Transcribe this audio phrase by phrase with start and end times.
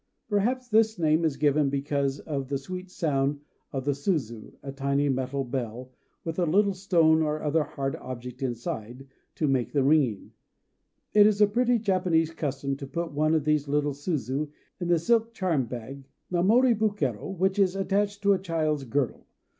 [0.29, 3.39] Perhaps this name is given because of the sweet sound
[3.71, 5.93] of the suzu, a tiny metal ball,
[6.23, 10.31] with a little stone or other hard object inside, to make the ringing.
[11.13, 14.47] It is a pretty Japanese custom to put one of these little suzu
[14.79, 19.27] in the silk charm bag (mamori bukero) which is attached to a child's girdle.